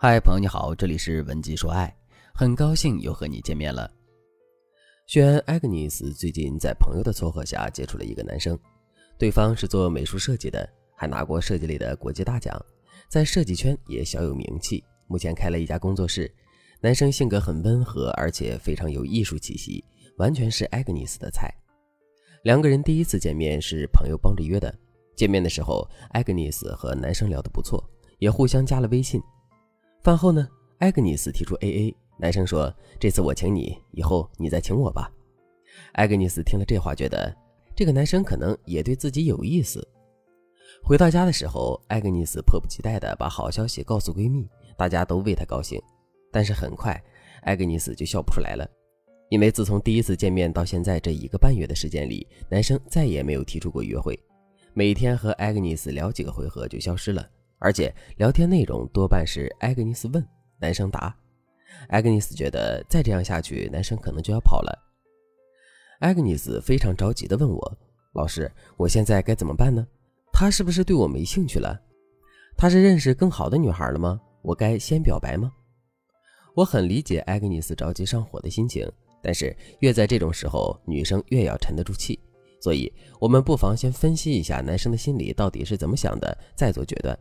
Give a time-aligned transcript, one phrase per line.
[0.00, 1.92] 嗨，朋友你好，这里是文姬说爱，
[2.32, 3.90] 很高兴又和你见面了。
[5.08, 8.56] 轩安·艾格尼斯最近在朋友的撮合下接触了一个男生，
[9.18, 12.56] 对方是做美术设计的，还拿过设计类的国际大奖，
[13.08, 14.84] 在设计圈也小有名气。
[15.08, 16.32] 目前开了一家工作室。
[16.80, 19.84] 男生性格很温和，而且非常有艺术气息，
[20.18, 21.52] 完全是艾格尼斯的菜。
[22.44, 24.72] 两个人第一次见面是朋友帮着约的。
[25.16, 27.82] 见面的时候，艾格尼斯和男生聊得不错，
[28.20, 29.20] 也互相加了微信。
[30.02, 30.48] 饭后呢，
[30.78, 35.10] 艾格尼斯提出 A A，男生说：“这次我请你，以后你再请我吧。”
[35.94, 37.34] 艾格尼斯听了这话，觉得
[37.74, 39.86] 这个男生可能也对自己有意思。
[40.82, 45.80] 回到家的时候，艾格尼斯迫不及待地把好消息告诉闺蜜，大家都为她高兴。
[46.30, 47.02] 但是很快，
[47.42, 48.68] 艾格尼斯就笑不出来了，
[49.30, 54.18] 因为自从第一次见面到现在这一个半月的时间里，男生再也没有提出过约会，
[54.74, 57.28] 每天和艾格尼斯聊几个回合就消失了。
[57.58, 60.26] 而且聊天内容多半是艾格尼斯问，
[60.58, 61.14] 男生答。
[61.88, 64.78] 艾格尼斯觉得再这样下去，男生可能就要跑了。
[66.00, 67.78] 艾格尼斯非常着急地问我
[68.14, 69.86] ：“老师，我现在该怎么办呢？
[70.32, 71.78] 他是不是对我没兴趣了？
[72.56, 74.20] 他是认识更好的女孩了吗？
[74.42, 75.52] 我该先表白吗？”
[76.54, 78.90] 我很理解艾格尼斯着急上火的心情，
[79.22, 82.18] 但是越在这种时候，女生越要沉得住气。
[82.60, 87.16] 所以，我们不妨先分析一下男生的心里到底是怎么想的，再做决断。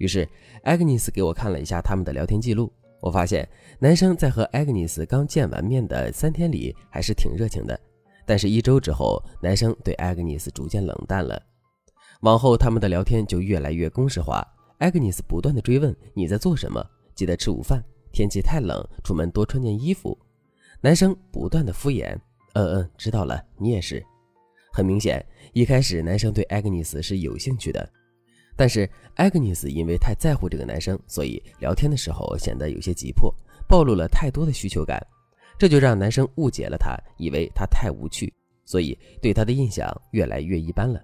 [0.00, 0.26] 于是，
[0.62, 2.72] 艾格尼斯给我看了一下他们的聊天记录。
[3.02, 3.46] 我发现，
[3.78, 7.78] 男生在和艾格尼斯刚见完面的三天里还是挺热情的，
[8.24, 11.40] 但是一周之后，男生对艾格尼斯逐渐冷淡了。
[12.22, 14.42] 往后，他们的聊天就越来越公式化。
[14.78, 16.82] 艾格尼斯不断的追问：“你在做什么？
[17.14, 17.84] 记得吃午饭。
[18.10, 20.18] 天气太冷，出门多穿件衣服。”
[20.80, 22.18] 男生不断的敷衍
[22.56, 24.02] ：“嗯嗯，知道了，你也是。”
[24.72, 27.86] 很明显，一开始男生对艾格尼斯是有兴趣的。
[28.60, 33.34] 但是艾格尼斯因为太在乎这个男生，所以聊天的时候显得有些急迫，
[33.66, 35.02] 暴露了太多的需求感，
[35.58, 38.30] 这就让男生误解了他，以为他太无趣，
[38.66, 41.02] 所以对他的印象越来越一般了。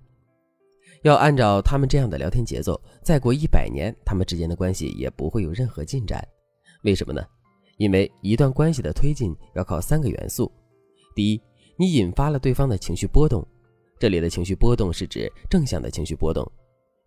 [1.00, 6.22] 要按照他们这样的聊天节奏，再过一百年，他们之间的关系也不会有任何进展。
[6.82, 7.24] 为什么呢？
[7.78, 10.52] 因为一段关系的推进要靠三个元素：
[11.14, 11.40] 第一，
[11.78, 13.42] 你引发了对方的情绪波动，
[13.98, 16.46] 这里的情绪波动是指正向的情绪波动。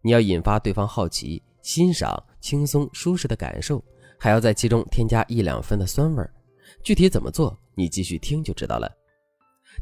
[0.02, 3.84] 你要引发对方好奇、欣赏、轻松、舒适的感受，
[4.18, 6.34] 还要在其中添加一两分的酸味儿。
[6.84, 8.90] 具体怎么做，你继续听就知道了。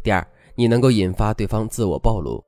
[0.03, 2.43] 第二，你能够引发对方自我暴露。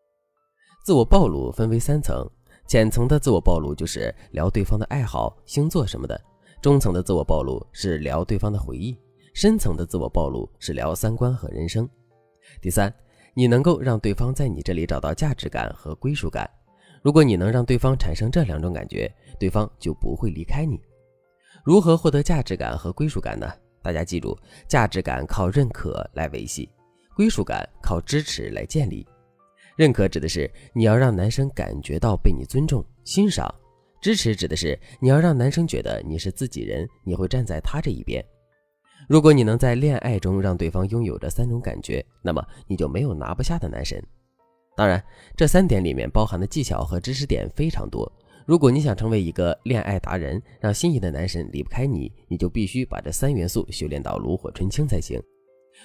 [0.84, 2.28] 自我暴露分为三层：
[2.68, 6.16] 浅层的自我暴露就是聊对方的爱好、星座什么的；
[6.62, 8.96] 中层的自我暴露是聊对方的回忆；
[9.36, 11.88] 深层的自我暴露是聊三观和人生。
[12.62, 12.92] 第三，
[13.36, 16.50] 你能够让对方在你这里找到价值感和归属感。
[17.02, 20.80] 如果你能让对方产生这两种感觉，对方就不会离开你。
[21.64, 23.52] 如何获得价值感和归属感呢？
[23.82, 24.38] 大家记住，
[24.68, 26.70] 价值感靠认可来维系，
[27.16, 29.08] 归属感靠支持来建立。
[29.78, 33.48] 认可指的是你要让男生感觉到被你尊重、欣赏；
[34.02, 38.24] 支持指的是你要让男生觉得你是自己人，你会站在他这一边。
[39.08, 44.04] 如果你能在恋爱中让对方拥有这三种感觉，那么你就没有拿不下的男神。
[44.80, 45.04] 当然，
[45.36, 48.10] 这三点里面包含的技巧和知识点非常多。
[48.46, 55.22] 如果你想成为一个恋爱达人，让心仪的男神离不开你，你就必须把这三元素修炼到炉火纯青才行。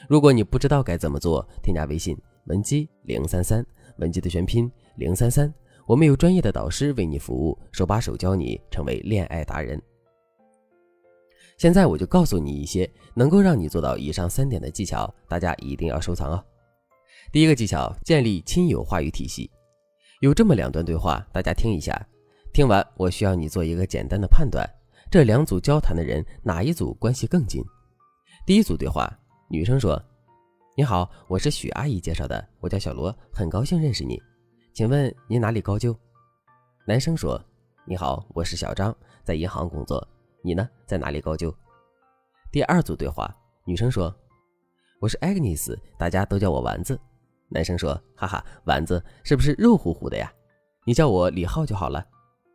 [0.08, 3.66] 如果你不知道该怎么做，添加微信文姬零三三，
[3.96, 5.52] 文姬的全拼零三三，
[5.88, 9.82] 我们有专业的导师为你服务，手把手教你成为恋爱达人。
[11.58, 16.44] 现在我就告诉你一些能够让你做到以上三点的技巧，大家一定要收藏哦。
[17.34, 19.50] 第一个技巧，建立亲友话语体系。
[20.20, 22.00] 有这么两段对话，大家听一下。
[22.52, 24.64] 听完，我需要你做一个简单的判断：
[25.10, 27.60] 这两组交谈的人，哪一组关系更近？
[28.46, 29.12] 第一组对话，
[29.50, 30.00] 女生说
[30.78, 34.16] ：“你好，我是许阿姨介绍的，我叫小罗，很高兴认识你。
[34.72, 35.92] 请问您哪里高就？”
[36.86, 37.44] 男生说
[37.84, 40.06] ：“你好，我是小张，在银行工作。
[40.40, 41.52] 你呢，在哪里高就？”
[42.52, 43.28] 第二组对话，
[43.64, 44.14] 女生说
[45.02, 46.96] ：“我是 Agnes，，大家都叫我丸子。”
[47.48, 50.32] 男生说：“哈哈，丸子是不是肉乎乎的呀？
[50.86, 52.04] 你叫我李浩就好了。”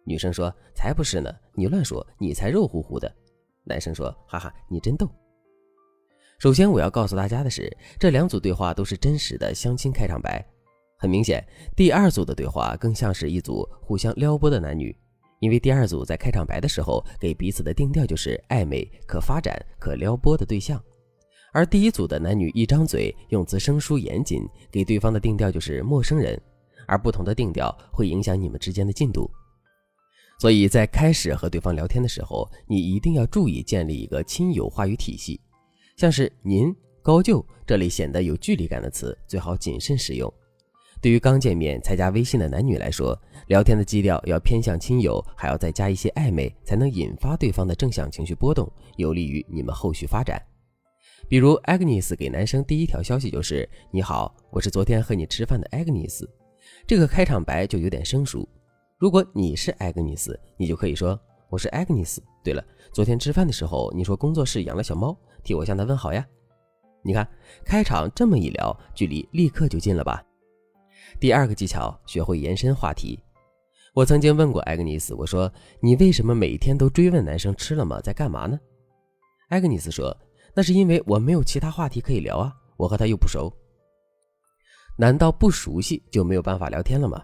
[0.05, 3.13] 女生说：“才不是呢，你乱说，你才肉乎乎的。”
[3.63, 5.09] 男生说：“哈哈，你真逗。”
[6.39, 10.43] 首先我要告诉大家的是，这两组对话都是真实的相亲开场白。
[10.97, 11.45] 很明显，
[11.75, 14.95] 第二组的对话更像是一组互相撩拨的男女，
[15.39, 20.81] 因为第二组在开场白的时候给彼此的定调就是暧昧、可发展、可撩拨的对象。
[21.51, 26.39] 而第一组的男女一张嘴，用词生疏严谨，给对方的定调就是陌生人，
[26.87, 29.29] 而不同的定调会影响你们之间的进度。
[30.39, 35.41] 所以在开始和对方聊天的时候，你一定要注意建立一个亲友话语体系，
[35.97, 36.73] 像是“您
[37.03, 40.31] ”“高就”这类显得有距离感的词，最好谨慎使用。
[41.01, 50.41] 对于刚见面才加微信的男女来说，聊天的基调要偏向亲友，还要再加一些暧昧，才能引发对方的正向情绪波动，有利于你们后续发展。
[51.27, 56.27] 比如，Agnes 给男生第一条消息就是“你好，我是昨天和你吃饭的 Agnes”，
[56.87, 58.47] 这个开场白就有点生疏。
[58.97, 61.19] 如果你是 Agnes，你就可以说
[61.49, 62.17] “我是 Agnes”。
[62.43, 62.63] 对了，
[62.93, 66.25] 昨天吃饭的时候你说工作室养了小猫，替我向他问好呀。
[67.03, 67.27] 你看，
[67.63, 70.23] 开场这么一聊，距离立刻就近了吧？
[71.19, 73.19] 第二个技巧，学会延伸话题。
[73.93, 75.51] 我曾经问过 Agnes，，我说
[75.81, 78.59] ：“你为什么每天都追问男生吃了吗，在干嘛呢？”
[79.49, 80.15] 艾格尼斯说
[80.53, 83.51] ：“那是因为我没有其他话题可以聊啊，我和他又不熟。”
[84.97, 87.23] 难道不熟悉就没有办法聊天了吗？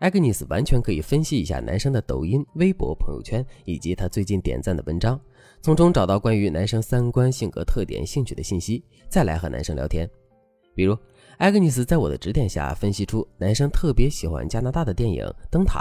[0.00, 5.18] 艾格尼斯完全可以分析一下男生的抖音、微博、朋友圈以及他最近点赞的文章，
[5.62, 10.08] 从中找到关于男生三观、性格特点、兴趣的信息，再来和男生聊天。
[10.74, 10.96] 比如。
[11.38, 15.80] 艾格尼斯在我的指点下分析出男生特别喜欢加拿大的电影《灯塔》，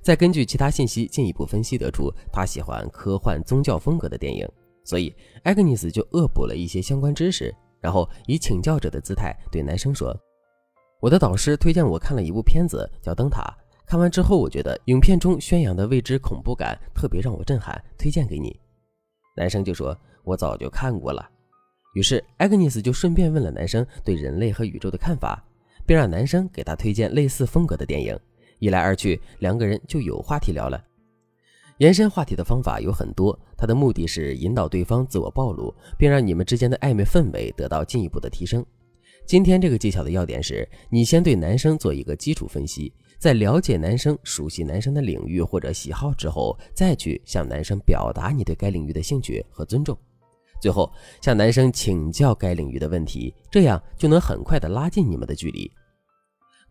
[0.00, 4.48] 再根据其他信息进一步分析得出他喜欢科幻宗教风格的电影，
[4.86, 10.16] 所以艾格尼斯就恶补了一些相关知识，然后以请教者的姿态对男生说
[11.02, 13.42] ：“我的导师推荐我看了一部片子叫《灯塔》，
[13.84, 18.58] 看完之后我觉得影片中宣扬的未知恐怖感特别让我震撼，推荐给你。”
[19.36, 19.94] 男生就说
[20.24, 21.28] ：“我早就看过了。”
[21.94, 25.42] 于是，艾格尼斯就顺便问了男生对人类和宇宙的看法，
[25.84, 28.18] 并让男生给他推荐类似风格的电影。
[28.58, 30.82] 一来二去，两个人就有话题聊了。
[31.78, 38.64] 延伸话题的方法有很多，它的目的是引导对方自我暴露，并让你们之间的暧昧氛围得到进一步的提升。
[39.26, 49.98] 今天这个技巧的要点是，你先对男生做一个基础分析，在了解男生、熟悉男生的领域或者喜好之后，再去向男生表达你对该领域的兴趣和尊重。
[50.62, 50.90] 最后
[51.20, 55.70] 向男生请教该领域的问题，这样就能很快的拉近你们的距离。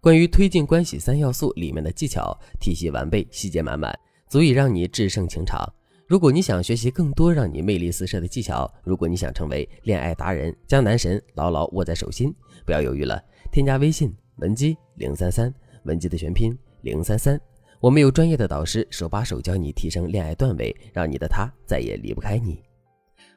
[0.02, 3.94] 关于推进关系三要素里面的技巧，体系完备，细节满满，
[4.30, 5.72] 足以让你制胜情场。
[6.08, 12.34] 如果你想学习更多让你魅力四射的技巧，如果你想成为恋爱达人，将男神牢牢握在手心，
[12.66, 17.40] 不要犹豫了，添加微信文姬零三三，文姬的全拼零三三，
[17.80, 22.62] 我们有专业的导师手把手教你提升恋爱段位，让你的他再也离不开你。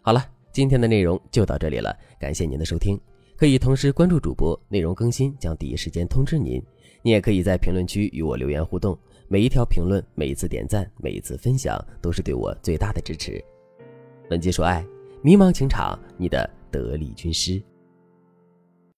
[0.02, 0.24] 好了。
[0.50, 2.98] 今天的内容就到这里了，感谢您的收听。
[3.36, 6.60] 可以同时关注主播，内容更新将第一时间通知您。
[7.02, 8.98] 你也可以在评论区与我留言互动，
[9.30, 13.44] 每一条评论、每一次点赞、每一次分享，都是对我最大的支持。
[14.26, 14.82] 本期说爱，
[15.20, 17.62] 迷茫情场，你的得力军师。